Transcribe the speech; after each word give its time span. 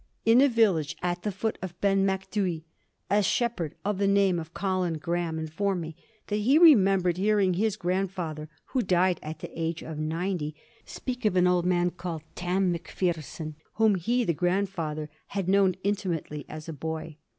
In 0.25 0.41
a 0.41 0.49
village 0.49 0.97
at 1.03 1.21
the 1.21 1.31
foot 1.31 1.59
of 1.61 1.79
Ben 1.79 2.03
MacDhui 2.07 2.63
a 3.11 3.21
shepherd 3.21 3.75
of 3.85 3.99
the 3.99 4.07
name 4.07 4.39
of 4.39 4.51
Colin 4.51 4.97
Graeme 4.97 5.37
informed 5.37 5.81
me 5.81 5.95
that 6.25 6.37
he 6.37 6.57
remembered 6.57 7.17
hearing 7.17 7.53
his 7.53 7.77
grandfather, 7.77 8.49
who 8.73 8.81
died 8.81 9.19
at 9.21 9.37
the 9.41 9.51
age 9.53 9.83
of 9.83 9.99
ninety, 9.99 10.55
speak 10.85 11.23
of 11.23 11.35
an 11.35 11.45
old 11.45 11.67
man 11.67 11.91
called 11.91 12.23
Tam 12.33 12.73
McPherson 12.73 13.53
whom 13.73 13.93
he 13.93 14.23
the 14.23 14.33
grandfather 14.33 15.07
had 15.27 15.47
known 15.47 15.75
intimately 15.83 16.47
as 16.49 16.67
a 16.67 16.73
boy. 16.73 17.17